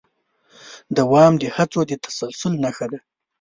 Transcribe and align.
دوام 0.97 1.33
د 1.41 1.43
هڅو 1.55 1.79
د 1.89 1.91
تسلسل 2.03 2.53
نښه 2.63 2.85
ده. 2.91 2.99